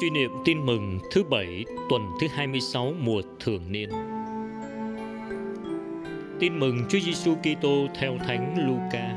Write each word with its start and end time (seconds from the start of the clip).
Suy 0.00 0.10
niệm 0.10 0.30
tin 0.44 0.66
mừng 0.66 0.98
thứ 1.10 1.24
bảy 1.24 1.64
tuần 1.90 2.10
thứ 2.20 2.26
26 2.34 2.92
mùa 2.98 3.22
thường 3.40 3.72
niên. 3.72 3.90
Tin 6.40 6.60
mừng 6.60 6.84
Chúa 6.88 6.98
Giêsu 6.98 7.34
Kitô 7.34 7.86
theo 7.94 8.18
Thánh 8.26 8.56
Luca. 8.66 9.08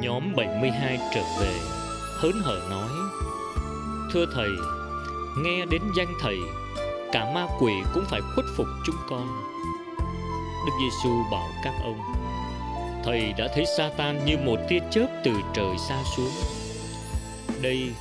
Nhóm 0.00 0.32
72 0.36 0.98
trở 1.14 1.22
về, 1.40 1.52
hớn 2.16 2.32
hở 2.42 2.66
nói: 2.70 2.88
Thưa 4.12 4.26
thầy, 4.34 4.48
nghe 5.44 5.64
đến 5.70 5.82
danh 5.96 6.14
thầy, 6.20 6.38
cả 7.12 7.32
ma 7.34 7.46
quỷ 7.60 7.72
cũng 7.94 8.04
phải 8.10 8.20
khuất 8.34 8.46
phục 8.56 8.66
chúng 8.86 8.96
con. 9.08 9.26
Đức 10.66 10.72
Giêsu 10.80 11.22
bảo 11.30 11.48
các 11.64 11.74
ông: 11.84 12.00
Thầy 13.04 13.32
đã 13.38 13.48
thấy 13.54 13.64
Satan 13.78 14.24
như 14.24 14.36
một 14.44 14.58
tia 14.68 14.80
chớp 14.90 15.06
từ 15.24 15.32
trời 15.54 15.78
xa 15.88 16.02
xuống. 16.16 16.32
Đây 17.62 17.92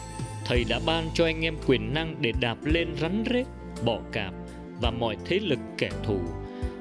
Thầy 0.52 0.64
đã 0.70 0.80
ban 0.86 1.10
cho 1.14 1.26
anh 1.26 1.46
em 1.46 1.56
quyền 1.68 1.94
năng 1.94 2.16
để 2.22 2.32
đạp 2.40 2.58
lên 2.64 2.88
rắn 3.02 3.24
rết, 3.34 3.46
bọ 3.86 4.00
cạp 4.12 4.34
và 4.82 4.92
mọi 4.92 5.18
thế 5.26 5.40
lực 5.40 5.60
kẻ 5.78 5.90
thù 6.04 6.20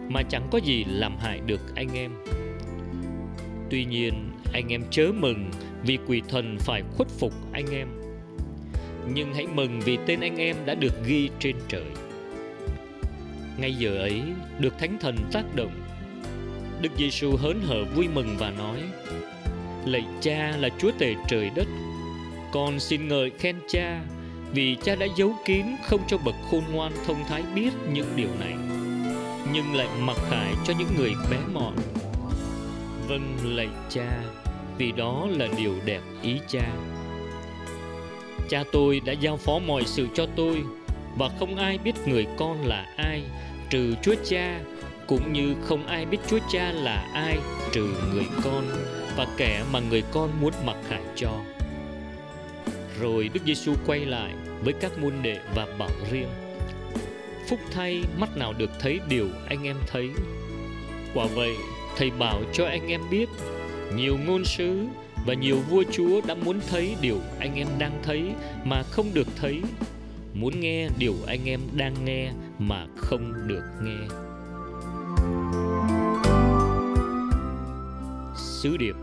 mà 0.08 0.22
chẳng 0.22 0.48
có 0.50 0.58
gì 0.58 0.84
làm 0.88 1.16
hại 1.16 1.40
được 1.46 1.60
anh 1.74 1.88
em. 1.94 2.10
Tuy 3.70 3.84
nhiên, 3.84 4.30
anh 4.52 4.68
em 4.68 4.82
chớ 4.90 5.12
mừng 5.14 5.50
vì 5.82 5.98
quỷ 6.06 6.22
thần 6.28 6.56
phải 6.60 6.82
khuất 6.96 7.08
phục 7.08 7.32
anh 7.52 7.66
em. 7.72 7.88
Nhưng 9.14 9.34
hãy 9.34 9.46
mừng 9.46 9.80
vì 9.80 9.98
tên 10.06 10.20
anh 10.20 10.36
em 10.36 10.56
đã 10.66 10.74
được 10.74 11.04
ghi 11.06 11.28
trên 11.38 11.56
trời. 11.68 11.86
Ngay 13.58 13.74
giờ 13.74 13.98
ấy, 13.98 14.22
được 14.58 14.78
Thánh 14.78 14.98
Thần 15.00 15.16
tác 15.32 15.44
động, 15.54 15.72
Đức 16.82 16.92
Giêsu 16.98 17.36
hớn 17.36 17.60
hở 17.60 17.84
vui 17.84 18.08
mừng 18.14 18.36
và 18.38 18.50
nói: 18.50 18.78
Lạy 19.86 20.04
Cha 20.20 20.56
là 20.56 20.68
Chúa 20.78 20.90
Tể 20.98 21.14
trời 21.28 21.50
đất 21.54 21.66
con 22.52 22.80
xin 22.80 23.08
ngợi 23.08 23.30
khen 23.30 23.56
cha, 23.68 24.00
vì 24.52 24.76
cha 24.82 24.94
đã 24.94 25.06
giấu 25.16 25.34
kín 25.44 25.66
không 25.84 26.00
cho 26.08 26.18
bậc 26.18 26.34
khôn 26.50 26.62
ngoan 26.72 26.92
thông 27.06 27.24
thái 27.28 27.42
biết 27.54 27.70
những 27.92 28.12
điều 28.16 28.28
này, 28.40 28.54
nhưng 29.52 29.74
lại 29.74 29.88
mặc 30.00 30.16
khải 30.30 30.54
cho 30.66 30.74
những 30.78 30.88
người 30.98 31.12
bé 31.30 31.36
mọn. 31.52 31.76
Vâng 33.08 33.36
lạy 33.44 33.68
cha, 33.88 34.22
vì 34.78 34.92
đó 34.92 35.26
là 35.30 35.48
điều 35.56 35.74
đẹp 35.84 36.00
ý 36.22 36.40
cha. 36.48 36.72
Cha 38.48 38.64
tôi 38.72 39.00
đã 39.04 39.12
giao 39.12 39.36
phó 39.36 39.58
mọi 39.66 39.82
sự 39.86 40.06
cho 40.14 40.26
tôi, 40.36 40.62
và 41.18 41.28
không 41.38 41.56
ai 41.56 41.78
biết 41.78 41.94
người 42.06 42.26
con 42.38 42.66
là 42.66 42.86
ai, 42.96 43.22
trừ 43.70 43.94
chúa 44.02 44.14
cha, 44.24 44.60
cũng 45.06 45.32
như 45.32 45.54
không 45.62 45.86
ai 45.86 46.06
biết 46.06 46.18
chúa 46.26 46.38
cha 46.52 46.72
là 46.72 47.10
ai, 47.14 47.38
trừ 47.72 47.88
người 48.12 48.26
con 48.44 48.64
và 49.16 49.26
kẻ 49.36 49.64
mà 49.72 49.80
người 49.90 50.02
con 50.12 50.30
muốn 50.40 50.52
mặc 50.64 50.76
khải 50.88 51.02
cho 51.16 51.30
rồi 53.00 53.30
Đức 53.34 53.40
Giêsu 53.46 53.74
quay 53.86 54.06
lại 54.06 54.34
với 54.64 54.72
các 54.80 54.98
môn 54.98 55.12
đệ 55.22 55.38
và 55.54 55.66
bảo 55.78 55.90
riêng. 56.10 56.28
Phúc 57.48 57.58
thay 57.70 58.04
mắt 58.18 58.36
nào 58.36 58.52
được 58.58 58.70
thấy 58.80 59.00
điều 59.08 59.28
anh 59.48 59.64
em 59.64 59.76
thấy. 59.86 60.10
Quả 61.14 61.26
vậy, 61.34 61.54
Thầy 61.96 62.10
bảo 62.10 62.42
cho 62.52 62.66
anh 62.66 62.88
em 62.88 63.00
biết, 63.10 63.28
Nhiều 63.94 64.18
ngôn 64.26 64.44
sứ 64.44 64.86
và 65.26 65.34
nhiều 65.34 65.56
vua 65.70 65.84
chúa 65.92 66.20
đã 66.26 66.34
muốn 66.34 66.60
thấy 66.70 66.96
điều 67.00 67.20
anh 67.38 67.54
em 67.54 67.66
đang 67.78 68.00
thấy 68.02 68.22
mà 68.64 68.82
không 68.82 69.14
được 69.14 69.26
thấy. 69.36 69.62
Muốn 70.34 70.60
nghe 70.60 70.88
điều 70.98 71.14
anh 71.26 71.48
em 71.48 71.60
đang 71.76 71.94
nghe 72.04 72.32
mà 72.58 72.86
không 72.96 73.32
được 73.46 73.64
nghe. 73.82 74.16
Sứ 78.36 78.76
điệp 78.76 78.94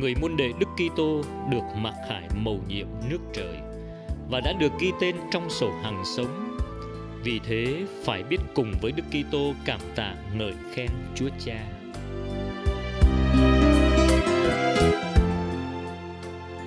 người 0.00 0.14
môn 0.14 0.36
đệ 0.36 0.52
Đức 0.58 0.68
Kitô 0.76 1.22
được 1.50 1.64
mặc 1.76 1.94
khải 2.08 2.28
mầu 2.34 2.60
nhiệm 2.68 2.86
nước 3.10 3.18
trời 3.34 3.56
và 4.30 4.40
đã 4.40 4.52
được 4.52 4.72
ghi 4.80 4.92
tên 5.00 5.16
trong 5.32 5.50
sổ 5.50 5.72
hàng 5.82 6.02
sống. 6.16 6.58
Vì 7.24 7.40
thế 7.44 7.84
phải 8.04 8.22
biết 8.22 8.38
cùng 8.54 8.72
với 8.82 8.92
Đức 8.92 9.02
Kitô 9.10 9.52
cảm 9.64 9.80
tạ 9.94 10.14
ngợi 10.34 10.54
khen 10.74 10.90
Chúa 11.14 11.28
Cha. 11.44 11.66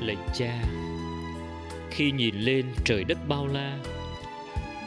Lạy 0.01 0.17
Cha, 0.33 0.63
khi 1.89 2.11
nhìn 2.11 2.35
lên 2.35 2.65
trời 2.85 3.03
đất 3.03 3.17
bao 3.27 3.47
la, 3.47 3.77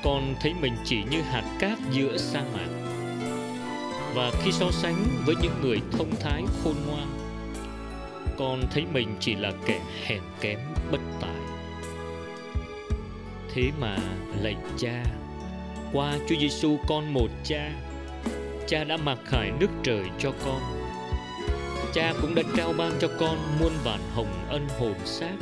con 0.04 0.34
thấy 0.40 0.54
mình 0.60 0.74
chỉ 0.84 1.02
như 1.10 1.22
hạt 1.22 1.44
cát 1.58 1.78
giữa 1.92 2.16
sa 2.16 2.44
mạc. 2.54 2.68
Và 4.14 4.30
khi 4.42 4.52
so 4.52 4.70
sánh 4.70 5.04
với 5.26 5.34
những 5.42 5.60
người 5.62 5.80
thông 5.92 6.10
thái 6.20 6.42
khôn 6.64 6.74
ngoan, 6.86 7.21
con 8.38 8.62
thấy 8.70 8.84
mình 8.92 9.16
chỉ 9.20 9.34
là 9.34 9.52
kẻ 9.66 9.80
hèn 10.04 10.20
kém, 10.40 10.58
bất 10.90 11.00
tài. 11.20 11.36
Thế 13.54 13.70
mà 13.80 13.96
lạy 14.40 14.56
cha, 14.78 15.04
qua 15.92 16.18
Chúa 16.28 16.36
Giêsu 16.40 16.76
con 16.88 17.14
một 17.14 17.28
cha 17.44 17.70
cha 18.72 18.84
đã 18.84 18.96
mặc 18.96 19.18
khải 19.24 19.50
nước 19.60 19.70
trời 19.82 20.04
cho 20.18 20.32
con. 20.44 20.60
Cha 21.94 22.14
cũng 22.22 22.34
đã 22.34 22.42
trao 22.56 22.72
ban 22.72 22.92
cho 23.00 23.08
con 23.18 23.38
muôn 23.60 23.72
vàn 23.84 24.00
hồng 24.14 24.46
ân 24.48 24.68
hồn 24.78 24.94
xác 25.04 25.34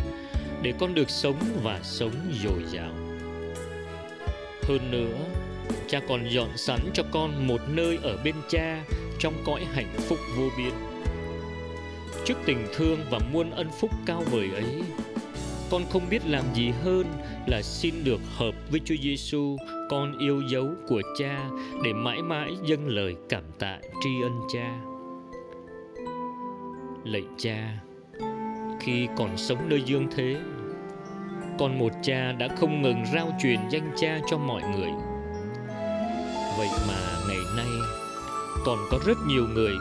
để 0.63 0.73
con 0.79 0.95
được 0.95 1.11
sống 1.11 1.37
và 1.63 1.81
sống 1.83 2.15
dồi 2.45 2.65
dào. 2.73 2.93
Hơn 4.63 4.91
nữa, 4.91 5.19
cha 5.89 6.01
còn 6.09 6.29
dọn 6.29 6.57
sẵn 6.57 6.81
cho 6.95 7.03
con 7.11 7.47
một 7.47 7.61
nơi 7.69 7.99
ở 8.03 8.17
bên 8.25 8.35
cha 8.49 8.83
trong 9.19 9.35
cõi 9.45 9.67
hạnh 9.73 9.95
phúc 9.99 10.19
vô 10.37 10.49
biên 10.57 10.90
trước 12.25 12.35
tình 12.47 12.67
thương 12.75 12.99
và 13.11 13.19
muôn 13.33 13.51
ân 13.51 13.69
phúc 13.81 13.91
cao 14.07 14.23
vời 14.31 14.51
ấy 14.55 14.83
con 15.71 15.83
không 15.91 16.03
biết 16.11 16.27
làm 16.27 16.45
gì 16.55 16.73
hơn 16.85 17.07
là 17.47 17.63
xin 17.63 17.95
được 18.05 18.21
hợp 18.37 18.55
với 18.71 18.81
Chúa 18.85 18.95
Giêsu, 19.03 19.57
con 19.91 20.19
yêu 20.19 20.43
dấu 20.49 20.69
của 20.89 21.03
Cha 21.19 21.51
để 21.85 21.93
mãi 21.93 22.23
mãi 22.23 22.53
dâng 22.65 22.89
lời 22.89 23.17
cảm 23.29 23.45
tạ 23.59 23.79
tri 24.03 24.23
ân 24.23 24.41
Cha. 24.53 24.81
Lạy 27.05 27.25
Cha, 27.39 27.81
khi 28.81 29.09
còn 29.17 29.37
sống 29.37 29.69
nơi 29.69 29.83
dương 29.83 30.07
thế, 30.17 30.37
con 31.59 31.79
một 31.79 31.91
cha 32.03 32.33
đã 32.33 32.49
không 32.61 32.83
ngừng 32.83 33.05
rao 33.15 33.33
truyền 33.43 33.61
danh 33.71 33.93
Cha 33.97 34.21
cho 34.31 34.39
mọi 34.39 34.63
người. 34.63 34.91
Vậy 36.59 36.69
mà 36.89 37.19
ngày 37.29 37.41
nay 37.57 37.79
còn 38.65 38.79
có 38.91 38.99
rất 39.07 39.19
nhiều 39.27 39.47
người, 39.55 39.73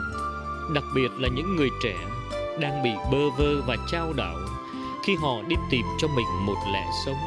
đặc 0.74 0.84
biệt 0.94 1.10
là 1.18 1.28
những 1.36 1.56
người 1.56 1.68
trẻ 1.82 1.96
đang 2.60 2.82
bị 2.82 2.90
bơ 3.12 3.30
vơ 3.38 3.62
và 3.66 3.76
trao 3.92 4.12
đảo 4.12 4.36
khi 5.06 5.16
họ 5.16 5.42
đi 5.48 5.56
tìm 5.70 5.86
cho 5.98 6.08
mình 6.08 6.26
một 6.46 6.56
lẽ 6.72 6.86
sống. 7.06 7.18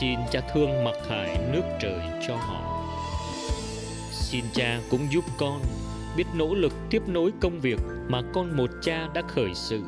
Xin 0.00 0.18
cha 0.30 0.40
thương 0.54 0.84
mặc 0.84 0.94
khải 1.08 1.38
nước 1.52 1.62
trời 1.80 2.00
cho 2.28 2.36
họ. 2.36 2.84
Xin 4.10 4.44
cha 4.52 4.80
cũng 4.90 5.00
giúp 5.12 5.24
con 5.38 5.60
biết 6.16 6.24
nỗ 6.34 6.54
lực 6.54 6.72
tiếp 6.90 7.02
nối 7.06 7.30
công 7.40 7.60
việc 7.60 7.78
mà 8.08 8.22
con 8.32 8.56
một 8.56 8.70
cha 8.82 9.08
đã 9.14 9.22
khởi 9.28 9.50
sự. 9.54 9.80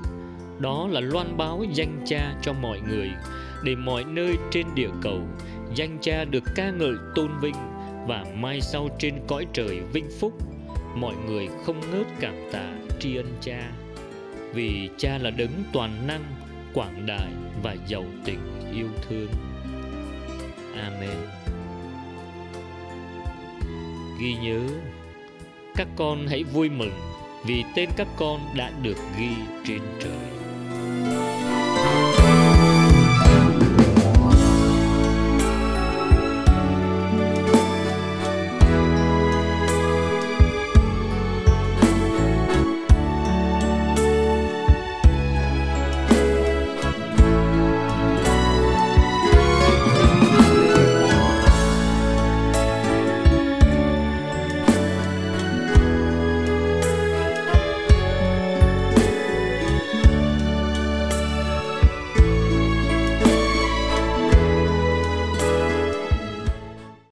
Đó 0.58 0.88
là 0.90 1.00
loan 1.00 1.36
báo 1.36 1.64
danh 1.72 2.04
cha 2.06 2.34
cho 2.42 2.52
mọi 2.52 2.80
người, 2.88 3.10
để 3.64 3.74
mọi 3.74 4.04
nơi 4.04 4.36
trên 4.50 4.66
địa 4.74 4.90
cầu 5.02 5.20
danh 5.74 5.98
cha 6.00 6.24
được 6.24 6.44
ca 6.56 6.70
ngợi 6.70 6.94
tôn 7.14 7.28
vinh 7.40 7.54
và 8.06 8.24
mai 8.34 8.60
sau 8.60 8.88
trên 8.98 9.14
cõi 9.28 9.46
trời 9.52 9.80
vinh 9.92 10.08
phúc, 10.20 10.32
mọi 10.96 11.14
người 11.26 11.48
không 11.66 11.80
ngớt 11.80 12.06
cảm 12.20 12.34
tạ 12.52 12.72
tri 13.00 13.16
ân 13.16 13.36
cha 13.40 13.72
vì 14.54 14.90
cha 14.98 15.18
là 15.18 15.30
đấng 15.30 15.62
toàn 15.72 16.06
năng, 16.06 16.24
quảng 16.74 17.06
đại 17.06 17.28
và 17.62 17.76
giàu 17.86 18.04
tình 18.24 18.40
yêu 18.72 18.88
thương. 19.08 19.28
Amen. 20.76 21.16
Ghi 24.20 24.34
nhớ, 24.34 24.60
các 25.76 25.88
con 25.96 26.26
hãy 26.26 26.44
vui 26.44 26.70
mừng 26.70 26.92
vì 27.46 27.64
tên 27.76 27.88
các 27.96 28.08
con 28.16 28.40
đã 28.56 28.72
được 28.82 28.96
ghi 29.18 29.30
trên 29.64 29.80
trời. 30.00 30.43